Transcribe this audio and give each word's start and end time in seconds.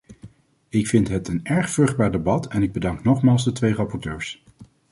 Ik 0.69 0.87
vind 0.87 1.07
het 1.07 1.27
een 1.27 1.39
erg 1.43 1.69
vruchtbaar 1.69 2.11
debat 2.11 2.47
en 2.47 2.63
ik 2.63 2.71
bedank 2.71 3.03
nogmaals 3.03 3.43
de 3.43 3.51
twee 3.51 3.73
rapporteurs. 3.73 4.43